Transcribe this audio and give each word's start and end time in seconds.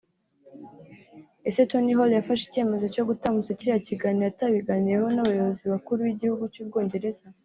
Ese 1.49 1.61
Tony 1.69 1.91
Hall 1.97 2.11
yafashe 2.15 2.43
icyemezo 2.45 2.85
cyo 2.95 3.03
gutambutsa 3.09 3.57
kiriya 3.57 3.85
kiganiro 3.87 4.25
atabiganiriyeho 4.29 5.07
n’abayobozi 5.11 5.63
bakuru 5.73 5.99
b’igihugu 6.07 6.43
cy’u 6.55 6.67
Bwongereza 6.69 7.25